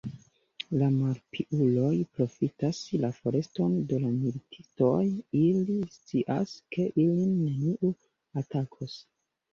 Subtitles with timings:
[0.81, 4.97] La malpiuloj profitas la foreston de la militistoj,
[5.43, 7.97] ili scias, ke ilin neniu
[8.43, 8.99] atakos.